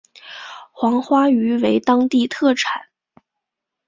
[0.71, 2.85] 黄花鱼为当地特产。